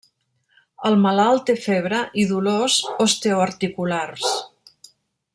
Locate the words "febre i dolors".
1.65-2.77